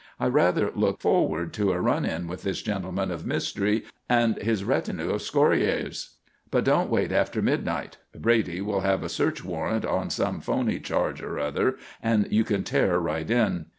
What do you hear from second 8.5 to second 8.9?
will